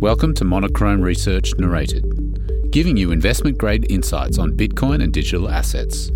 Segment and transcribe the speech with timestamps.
[0.00, 6.10] Welcome to Monochrome Research Narrated, giving you investment grade insights on Bitcoin and digital assets.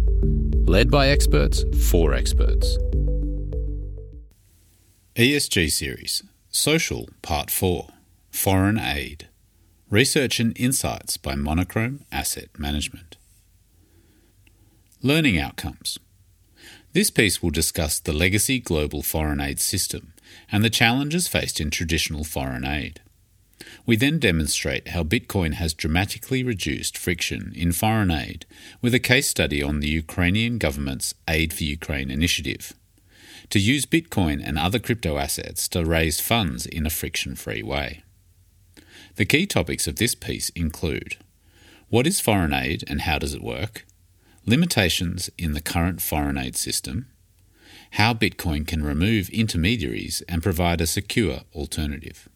[0.66, 2.76] Led by experts for experts.
[5.16, 7.88] ESG Series Social Part 4
[8.30, 9.28] Foreign Aid
[9.88, 13.16] Research and Insights by Monochrome Asset Management.
[15.00, 15.98] Learning Outcomes
[16.92, 20.12] This piece will discuss the legacy global foreign aid system
[20.52, 23.00] and the challenges faced in traditional foreign aid.
[23.86, 28.46] We then demonstrate how Bitcoin has dramatically reduced friction in foreign aid
[28.80, 32.74] with a case study on the Ukrainian government's Aid for Ukraine initiative
[33.50, 38.02] to use Bitcoin and other crypto assets to raise funds in a friction free way.
[39.16, 41.16] The key topics of this piece include
[41.88, 43.84] what is foreign aid and how does it work?
[44.46, 47.08] Limitations in the current foreign aid system,
[47.92, 52.28] how Bitcoin can remove intermediaries and provide a secure alternative.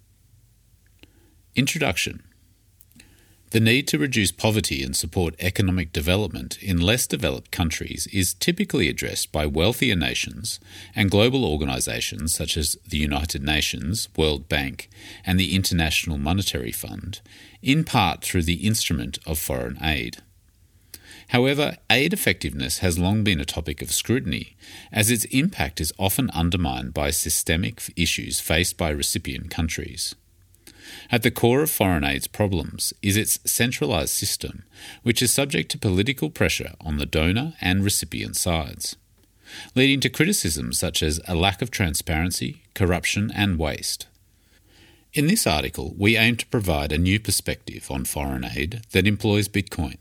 [1.57, 2.25] Introduction
[3.51, 8.89] The need to reduce poverty and support economic development in less developed countries is typically
[8.89, 10.59] addressed by wealthier nations
[10.97, 14.91] and global organisations such as the United Nations, World Bank,
[15.25, 17.20] and the International Monetary Fund,
[17.62, 20.17] in part through the instrument of foreign aid.
[21.28, 24.56] However, aid effectiveness has long been a topic of scrutiny,
[24.91, 30.17] as its impact is often undermined by systemic issues faced by recipient countries.
[31.11, 34.65] At the core of foreign aid's problems is its centralised system,
[35.03, 38.97] which is subject to political pressure on the donor and recipient sides,
[39.75, 44.07] leading to criticisms such as a lack of transparency, corruption, and waste.
[45.12, 49.49] In this article, we aim to provide a new perspective on foreign aid that employs
[49.49, 49.99] Bitcoin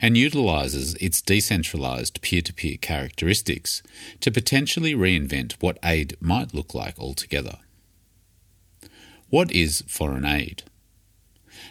[0.00, 3.82] and utilises its decentralised peer to peer characteristics
[4.20, 7.58] to potentially reinvent what aid might look like altogether.
[9.30, 10.62] What is foreign aid?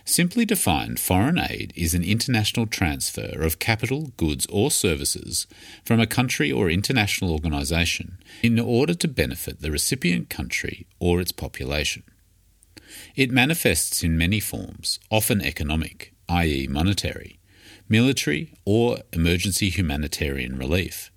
[0.05, 5.47] Simply defined, foreign aid is an international transfer of capital, goods, or services
[5.83, 11.31] from a country or international organisation in order to benefit the recipient country or its
[11.31, 12.03] population.
[13.15, 17.39] It manifests in many forms, often economic, i.e., monetary,
[17.89, 21.11] military, or emergency humanitarian relief,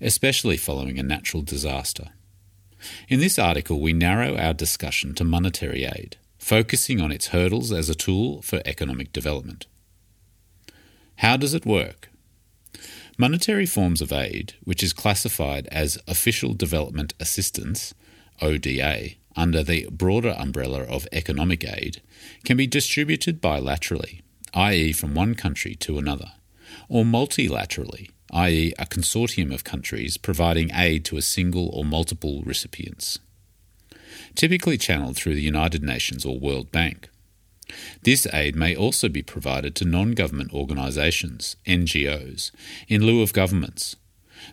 [0.00, 2.12] especially following a natural disaster.
[3.08, 7.88] In this article, we narrow our discussion to monetary aid, focusing on its hurdles as
[7.88, 9.66] a tool for economic development.
[11.16, 12.10] How does it work?
[13.18, 17.94] Monetary forms of aid, which is classified as Official Development Assistance,
[18.40, 22.02] ODA, under the broader umbrella of economic aid,
[22.44, 24.22] can be distributed bilaterally,
[24.54, 26.32] i.e., from one country to another,
[26.88, 33.18] or multilaterally, i.e., a consortium of countries providing aid to a single or multiple recipients,
[34.34, 37.08] typically channeled through the United Nations or World Bank.
[38.02, 42.50] This aid may also be provided to non government organisations, NGOs,
[42.88, 43.96] in lieu of governments.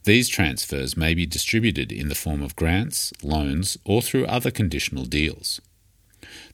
[0.03, 5.05] These transfers may be distributed in the form of grants, loans, or through other conditional
[5.05, 5.59] deals.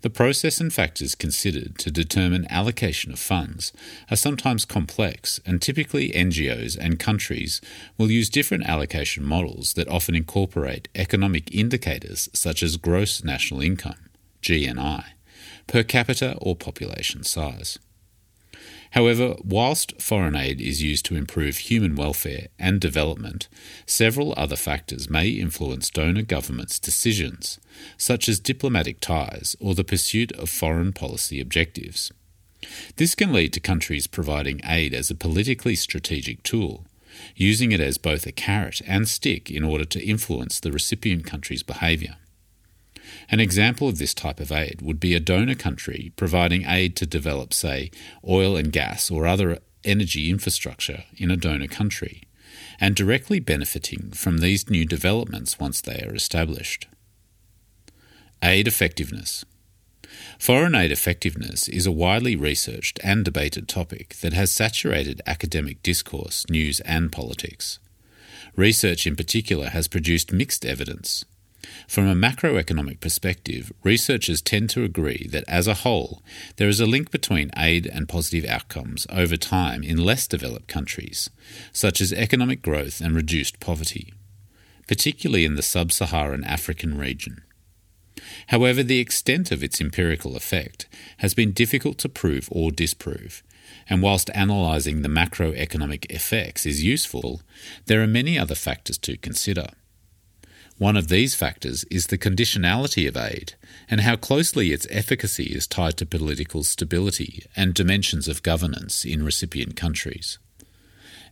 [0.02, 3.74] The process and factors considered to determine allocation of funds
[4.10, 7.62] are sometimes complex, and typically NGOs and countries
[7.98, 14.10] will use different allocation models that often incorporate economic indicators such as gross national income,
[14.42, 15.04] GNI,
[15.68, 17.80] per capita or population size.
[18.96, 23.50] However, whilst foreign aid is used to improve human welfare and development,
[23.86, 27.60] several other factors may influence donor governments' decisions,
[27.98, 32.14] such as diplomatic ties or the pursuit of foreign policy objectives.
[32.96, 36.86] This can lead to countries providing aid as a politically strategic tool,
[37.36, 41.64] using it as both a carrot and stick in order to influence the recipient country's
[41.64, 42.16] behaviour.
[43.30, 47.06] An example of this type of aid would be a donor country providing aid to
[47.06, 47.92] develop, say,
[48.28, 52.24] oil and gas or other energy infrastructure in a donor country,
[52.80, 56.88] and directly benefiting from these new developments once they are established.
[58.44, 59.46] Aid effectiveness.
[60.40, 66.46] Foreign aid effectiveness is a widely researched and debated topic that has saturated academic discourse,
[66.50, 67.80] news, and politics.
[68.56, 71.26] Research in particular has produced mixed evidence,
[71.88, 76.22] from a macroeconomic perspective, researchers tend to agree that as a whole,
[76.58, 81.30] there is a link between aid and positive outcomes over time in less developed countries,
[81.72, 84.14] such as economic growth and reduced poverty,
[84.88, 87.44] particularly in the sub Saharan African region.
[88.48, 90.88] However, the extent of its empirical effect
[91.18, 93.44] has been difficult to prove or disprove,
[93.90, 97.42] and whilst analysing the macroeconomic effects is useful,
[97.86, 99.68] there are many other factors to consider.
[100.78, 103.54] One of these factors is the conditionality of aid
[103.90, 109.24] and how closely its efficacy is tied to political stability and dimensions of governance in
[109.24, 110.38] recipient countries.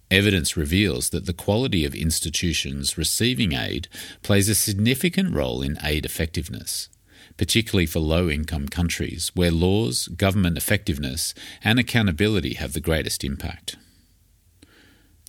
[0.10, 3.90] Evidence reveals that the quality of institutions receiving aid
[4.22, 6.88] plays a significant role in aid effectiveness,
[7.36, 13.76] particularly for low income countries where laws, government effectiveness, and accountability have the greatest impact.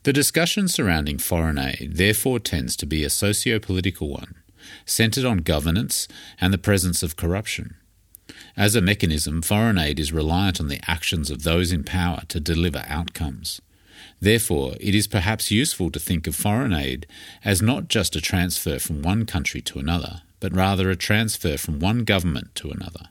[0.05, 4.35] The discussion surrounding foreign aid therefore tends to be a socio political one,
[4.85, 6.09] centred on governance
[6.39, 7.77] and the presence of corruption.
[8.55, 12.39] As a mechanism, foreign aid is reliant on the actions of those in power to
[12.39, 13.63] deliver outcomes.
[14.21, 17.07] Therefore, it is perhaps useful to think of foreign aid
[17.43, 21.81] as not just a transfer from one country to another, but rather a transfer from
[21.81, 23.09] one government to another.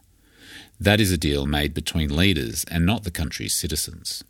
[0.78, 4.22] That is a deal made between leaders and not the country's citizens.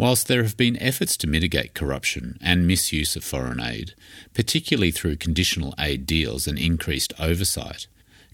[0.00, 3.94] Whilst there have been efforts to mitigate corruption and misuse of foreign aid,
[4.32, 7.86] particularly through conditional aid deals and increased oversight,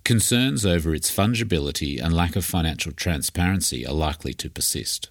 [0.04, 5.08] concerns over its fungibility and lack of financial transparency are likely to persist.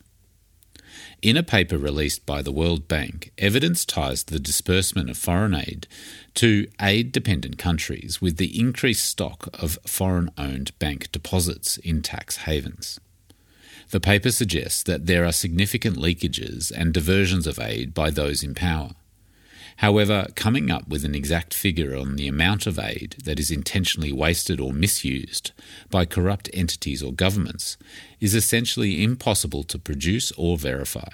[1.22, 5.90] In a paper released by the World Bank, evidence ties the disbursement of foreign aid
[6.36, 12.38] to aid dependent countries with the increased stock of foreign owned bank deposits in tax
[12.38, 12.98] havens.
[13.95, 18.53] The paper suggests that there are significant leakages and diversions of aid by those in
[18.53, 18.89] power.
[19.77, 24.12] However, coming up with an exact figure on the amount of aid that is intentionally
[24.12, 25.53] wasted or misused
[25.89, 27.77] by corrupt entities or governments
[28.19, 31.12] is essentially impossible to produce or verify.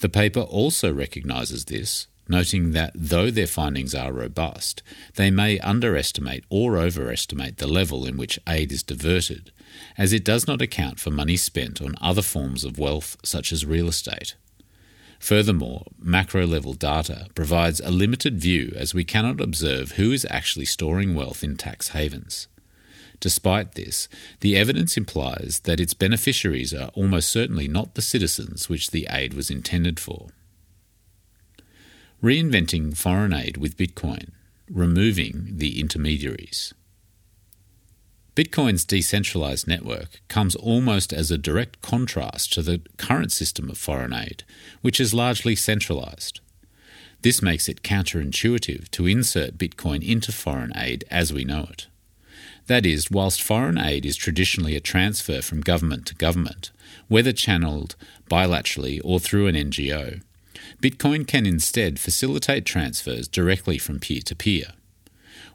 [0.00, 4.82] The paper also recognises this, noting that though their findings are robust,
[5.14, 9.52] they may underestimate or overestimate the level in which aid is diverted
[9.96, 13.64] as it does not account for money spent on other forms of wealth such as
[13.66, 14.34] real estate.
[15.18, 20.64] Furthermore, macro level data provides a limited view as we cannot observe who is actually
[20.64, 22.48] storing wealth in tax havens.
[23.20, 24.08] Despite this,
[24.40, 29.32] the evidence implies that its beneficiaries are almost certainly not the citizens which the aid
[29.32, 30.30] was intended for.
[32.20, 34.30] Reinventing foreign aid with Bitcoin,
[34.68, 36.74] removing the intermediaries.
[38.34, 44.14] Bitcoin's decentralized network comes almost as a direct contrast to the current system of foreign
[44.14, 44.42] aid,
[44.80, 46.40] which is largely centralized.
[47.20, 51.88] This makes it counterintuitive to insert Bitcoin into foreign aid as we know it.
[52.68, 56.70] That is, whilst foreign aid is traditionally a transfer from government to government,
[57.08, 57.96] whether channeled
[58.30, 60.22] bilaterally or through an NGO,
[60.82, 64.68] Bitcoin can instead facilitate transfers directly from peer to peer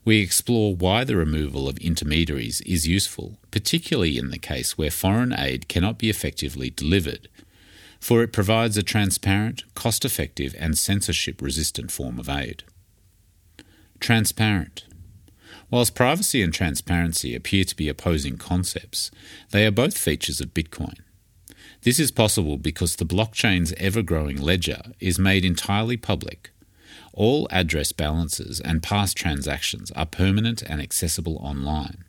[0.08, 5.38] we explore why the removal of intermediaries is useful, particularly in the case where foreign
[5.38, 7.28] aid cannot be effectively delivered,
[8.00, 12.64] for it provides a transparent, cost effective, and censorship resistant form of aid.
[14.00, 14.86] Transparent.
[15.70, 19.12] Whilst privacy and transparency appear to be opposing concepts,
[19.52, 21.00] they are both features of Bitcoin.
[21.82, 26.52] This is possible because the blockchain's ever growing ledger is made entirely public
[27.18, 32.06] all address balances and past transactions are permanent and accessible online.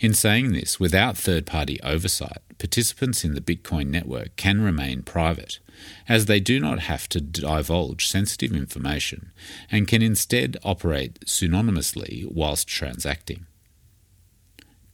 [0.00, 5.60] In saying this, without third party oversight, participants in the Bitcoin network can remain private,
[6.08, 9.30] as they do not have to divulge sensitive information
[9.70, 13.46] and can instead operate synonymously whilst transacting.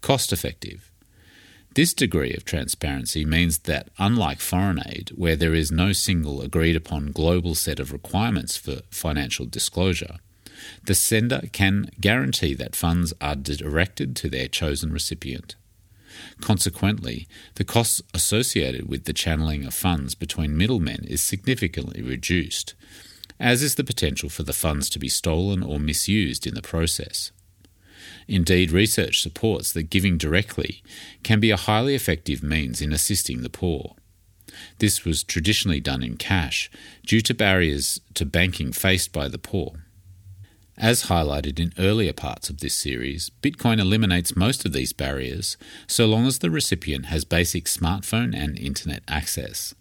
[0.02, 0.92] Cost effective.
[1.75, 6.77] This degree of transparency means that, unlike foreign aid, where there is no single agreed
[6.77, 10.17] upon global set of requirements for financial disclosure,
[10.85, 15.56] the sender can guarantee that funds are directed to their chosen recipient.
[16.43, 22.75] Consequently, the costs associated with the channeling of funds between middlemen is significantly reduced,
[23.41, 27.32] as is the potential for the funds to be stolen or misused in the process.
[28.29, 30.82] Indeed, research supports that giving directly
[31.22, 33.96] can be a highly effective means in assisting the poor.
[34.79, 36.70] This was traditionally done in cash
[37.06, 39.86] due to barriers to banking faced by the poor.
[40.79, 46.06] As highlighted in earlier parts of this series, Bitcoin eliminates most of these barriers so
[46.06, 49.74] long as the recipient has basic smartphone and internet access.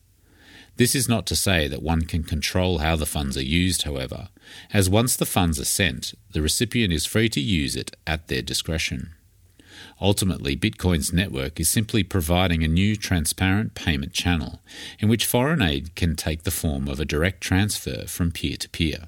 [0.82, 4.30] This is not to say that one can control how the funds are used, however,
[4.74, 8.42] as once the funds are sent, the recipient is free to use it at their
[8.42, 9.12] discretion.
[10.02, 14.64] Ultimately, Bitcoin's network is simply providing a new transparent payment channel
[14.98, 18.68] in which foreign aid can take the form of a direct transfer from peer to
[18.68, 19.04] peer.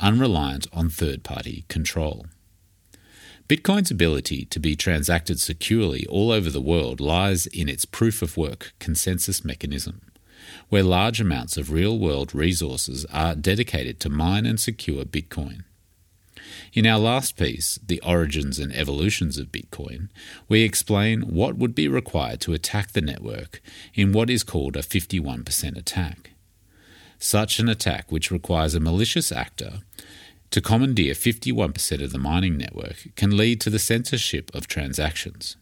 [0.00, 2.26] Unreliant on third party control.
[3.46, 8.38] Bitcoin's ability to be transacted securely all over the world lies in its proof of
[8.38, 10.00] work consensus mechanism,
[10.70, 15.64] where large amounts of real world resources are dedicated to mine and secure Bitcoin.
[16.72, 20.08] In our last piece, The Origins and Evolutions of Bitcoin,
[20.48, 23.60] we explain what would be required to attack the network
[23.92, 26.30] in what is called a 51% attack.
[27.18, 29.80] Such an attack, which requires a malicious actor
[30.50, 35.56] to commandeer 51% of the mining network, can lead to the censorship of transactions.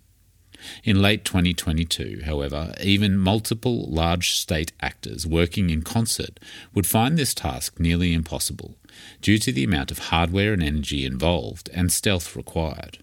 [0.84, 6.38] In late 2022, however, even multiple large state actors working in concert
[6.72, 8.76] would find this task nearly impossible
[9.20, 12.98] due to the amount of hardware and energy involved and stealth required.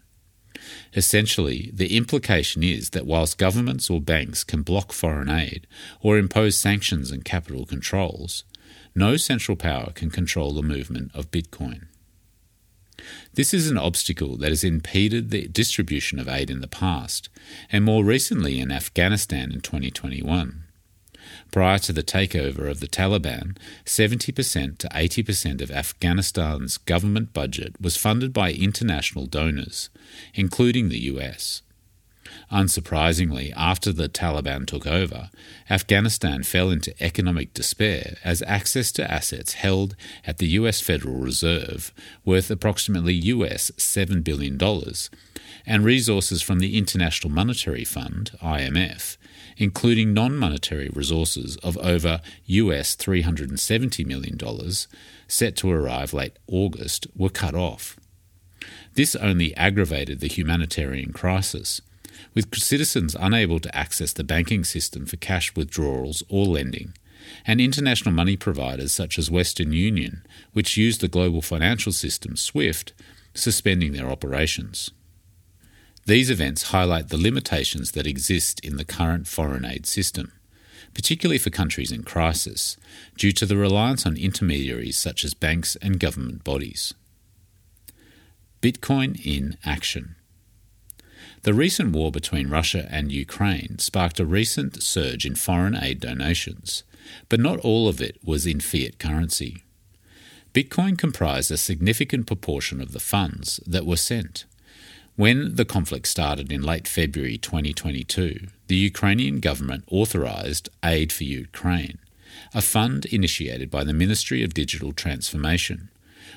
[0.93, 5.67] Essentially, the implication is that whilst governments or banks can block foreign aid
[6.01, 8.43] or impose sanctions and capital controls,
[8.99, 11.87] no central power can control the movement of Bitcoin.
[13.33, 17.29] This is an obstacle that has impeded the distribution of aid in the past,
[17.71, 20.65] and more recently in Afghanistan in 2021.
[21.49, 27.95] Prior to the takeover of the Taliban, 70% to 80% of Afghanistan's government budget was
[27.95, 29.89] funded by international donors,
[30.33, 31.61] including the US.
[32.51, 35.29] Unsurprisingly, after the Taliban took over,
[35.69, 39.95] Afghanistan fell into economic despair as access to assets held
[40.25, 41.93] at the US Federal Reserve,
[42.25, 44.57] worth approximately US $7 billion,
[45.65, 49.17] and resources from the International Monetary Fund, IMF,
[49.57, 54.37] including non monetary resources of over US $370 million,
[55.27, 57.99] set to arrive late August, were cut off.
[58.95, 61.81] This only aggravated the humanitarian crisis
[62.33, 66.93] with citizens unable to access the banking system for cash withdrawals or lending,
[67.45, 72.93] and international money providers such as Western Union, which use the global financial system SWIFT,
[73.33, 74.91] suspending their operations.
[76.05, 80.31] These events highlight the limitations that exist in the current foreign aid system,
[80.93, 82.77] particularly for countries in crisis,
[83.15, 86.93] due to the reliance on intermediaries such as banks and government bodies.
[88.61, 90.15] Bitcoin in action.
[91.43, 96.83] The recent war between Russia and Ukraine sparked a recent surge in foreign aid donations,
[97.29, 99.63] but not all of it was in fiat currency.
[100.53, 104.45] Bitcoin comprised a significant proportion of the funds that were sent.
[105.15, 111.99] When the conflict started in late February 2022, the Ukrainian government authorized Aid for Ukraine,
[112.53, 115.89] a fund initiated by the Ministry of Digital Transformation,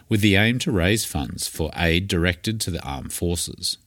[0.08, 3.78] with the aim to raise funds for aid directed to the armed forces.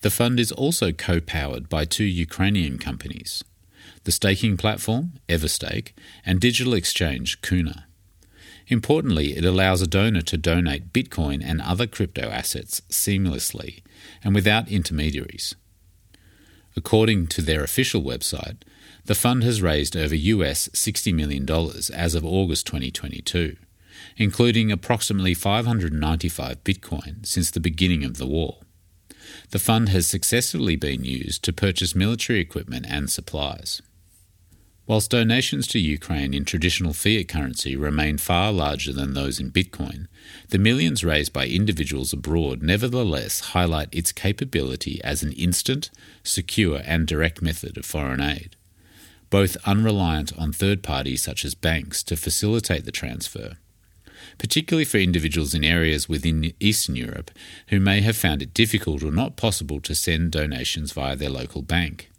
[0.00, 3.42] The fund is also co powered by two Ukrainian companies
[4.04, 5.92] the staking platform, Everstake,
[6.24, 7.86] and digital exchange, Kuna.
[8.68, 13.82] Importantly, it allows a donor to donate Bitcoin and other crypto assets seamlessly
[14.22, 15.54] and without intermediaries.
[16.76, 18.58] According to their official website,
[19.04, 21.48] the fund has raised over US $60 million
[21.94, 23.56] as of August 2022,
[24.16, 28.58] including approximately 595 Bitcoin since the beginning of the war.
[29.50, 33.82] The fund has successfully been used to purchase military equipment and supplies.
[34.86, 40.06] Whilst donations to Ukraine in traditional fiat currency remain far larger than those in Bitcoin,
[40.48, 45.90] the millions raised by individuals abroad nevertheless highlight its capability as an instant,
[46.22, 48.56] secure, and direct method of foreign aid,
[49.28, 53.58] both unreliant on third parties such as banks to facilitate the transfer
[54.38, 57.30] particularly for individuals in areas within Eastern Europe
[57.68, 61.62] who may have found it difficult or not possible to send donations via their local
[61.62, 62.10] bank.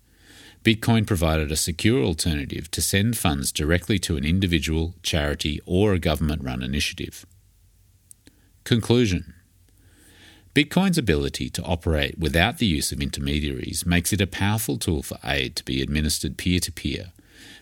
[0.63, 6.00] Bitcoin provided a secure alternative to send funds directly to an individual, charity, or a
[6.00, 7.25] government run initiative.
[8.65, 9.34] Conclusion
[10.53, 15.18] Bitcoin's ability to operate without the use of intermediaries makes it a powerful tool for
[15.24, 17.13] aid to be administered peer to peer,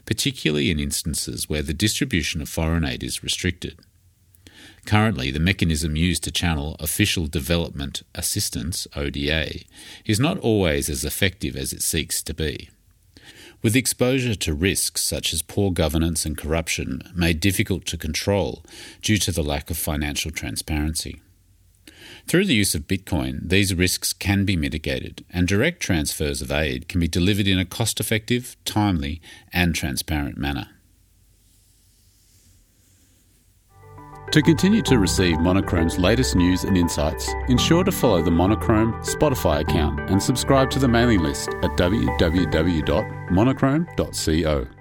[0.06, 3.80] particularly in instances where the distribution of foreign aid is restricted.
[4.88, 9.66] Currently, the mechanism used to channel Official Development Assistance ODA
[10.06, 12.70] is not always as effective as it seeks to be.
[13.62, 18.64] With exposure to risks such as poor governance and corruption made difficult to control
[19.02, 21.20] due to the lack of financial transparency.
[22.26, 26.88] Through the use of Bitcoin, these risks can be mitigated, and direct transfers of aid
[26.88, 29.20] can be delivered in a cost effective, timely,
[29.52, 30.70] and transparent manner.
[34.32, 39.62] To continue to receive Monochrome's latest news and insights, ensure to follow the Monochrome Spotify
[39.62, 44.77] account and subscribe to the mailing list at www.monochrome.co.